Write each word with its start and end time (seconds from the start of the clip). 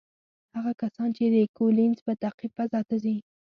هغه 0.55 0.71
کسان 0.81 1.09
چې 1.17 1.23
د 1.33 1.35
کولینز 1.57 1.97
په 2.05 2.13
تعقیب 2.21 2.51
فضا 2.57 2.79
ته 2.89 2.95
ځي، 3.03 3.15